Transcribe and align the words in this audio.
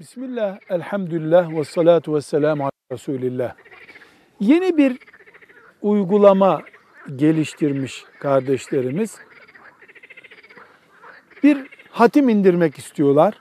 Bismillah, 0.00 0.58
elhamdülillah 0.68 1.50
ve 1.50 1.64
salatu 1.64 2.14
ve 2.14 2.20
selamu 2.20 2.62
ala 2.62 2.70
Resulillah. 2.92 3.54
Yeni 4.40 4.76
bir 4.76 4.98
uygulama 5.82 6.62
geliştirmiş 7.16 8.04
kardeşlerimiz. 8.20 9.18
Bir 11.42 11.66
hatim 11.90 12.28
indirmek 12.28 12.78
istiyorlar. 12.78 13.40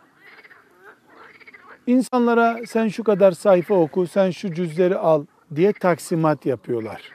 İnsanlara 1.88 2.60
sen 2.68 2.88
şu 2.88 3.04
kadar 3.04 3.32
sayfa 3.32 3.76
oku, 3.76 4.08
sen 4.08 4.32
şu 4.32 4.54
cüzleri 4.54 4.96
al 4.96 5.26
diye 5.56 5.74
taksimat 5.74 6.46
yapıyorlar. 6.46 7.12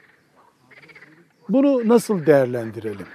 Bunu 1.49 1.87
nasıl 1.87 2.25
değerlendirelim? 2.25 3.07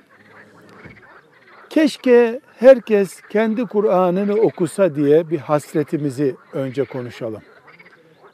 Keşke 1.74 2.40
herkes 2.58 3.20
kendi 3.20 3.66
Kur'an'ını 3.66 4.34
okusa 4.34 4.94
diye 4.94 5.30
bir 5.30 5.38
hasretimizi 5.38 6.36
önce 6.52 6.84
konuşalım. 6.84 7.42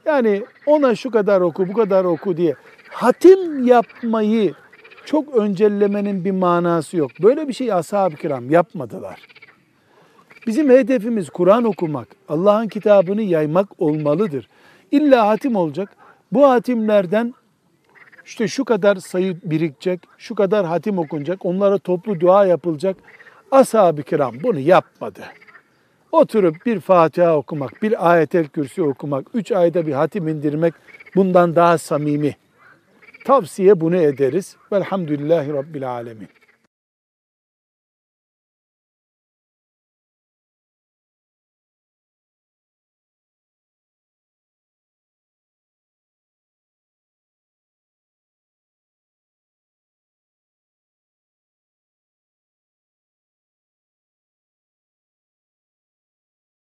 Yani 0.05 0.45
ona 0.67 0.95
şu 0.95 1.11
kadar 1.11 1.41
oku, 1.41 1.69
bu 1.69 1.73
kadar 1.73 2.05
oku 2.05 2.37
diye 2.37 2.55
hatim 2.89 3.67
yapmayı 3.67 4.55
çok 5.05 5.35
öncellemenin 5.35 6.25
bir 6.25 6.31
manası 6.31 6.97
yok. 6.97 7.11
Böyle 7.23 7.49
bir 7.49 7.53
şey 7.53 7.73
ashab-ı 7.73 8.17
kiram 8.17 8.51
yapmadılar. 8.51 9.21
Bizim 10.47 10.71
hedefimiz 10.71 11.31
Kur'an 11.31 11.65
okumak, 11.65 12.09
Allah'ın 12.29 12.69
kitabını 12.69 13.23
yaymak 13.23 13.69
olmalıdır. 13.79 14.49
İlla 14.91 15.29
hatim 15.29 15.57
olacak. 15.57 15.97
Bu 16.33 16.51
hatimlerden 16.51 17.35
işte 18.25 18.49
şu 18.49 18.65
kadar 18.65 18.97
sayı 18.97 19.37
birikecek, 19.45 20.01
şu 20.19 20.35
kadar 20.35 20.67
hatim 20.67 20.99
okunacak, 20.99 21.47
onlara 21.47 21.79
toplu 21.79 22.21
dua 22.21 22.47
yapılacak. 22.47 22.97
Ashab-ı 23.51 24.03
kiram 24.03 24.35
bunu 24.43 24.59
yapmadı. 24.59 25.21
Oturup 26.13 26.67
bir 26.67 26.81
Fatiha 26.81 27.37
okumak, 27.37 27.83
bir 27.83 28.11
ayetel 28.11 28.49
kürsi 28.49 28.83
okumak, 28.83 29.27
üç 29.35 29.53
ayda 29.53 29.87
bir 29.87 29.93
hatim 29.93 30.29
indirmek 30.29 30.75
bundan 31.17 31.57
daha 31.57 31.79
samimi. 31.79 32.37
Tavsiye 33.25 33.81
bunu 33.81 33.97
ederiz. 33.97 34.57
Velhamdülillahi 34.73 35.53
Rabbil 35.53 35.91
Alemin. 35.91 36.29